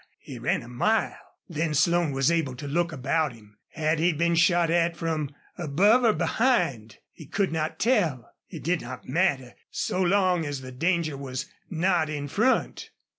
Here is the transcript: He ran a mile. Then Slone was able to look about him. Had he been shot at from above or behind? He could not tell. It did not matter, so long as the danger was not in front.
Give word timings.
He 0.17 0.39
ran 0.39 0.63
a 0.63 0.67
mile. 0.67 1.15
Then 1.47 1.75
Slone 1.75 2.11
was 2.11 2.31
able 2.31 2.55
to 2.55 2.67
look 2.67 2.91
about 2.91 3.33
him. 3.33 3.57
Had 3.73 3.99
he 3.99 4.11
been 4.13 4.33
shot 4.33 4.71
at 4.71 4.97
from 4.97 5.29
above 5.59 6.03
or 6.03 6.11
behind? 6.13 6.97
He 7.11 7.27
could 7.27 7.51
not 7.51 7.77
tell. 7.77 8.31
It 8.49 8.63
did 8.63 8.81
not 8.81 9.07
matter, 9.07 9.53
so 9.69 10.01
long 10.01 10.43
as 10.43 10.61
the 10.61 10.71
danger 10.71 11.15
was 11.15 11.45
not 11.69 12.09
in 12.09 12.27
front. 12.27 12.89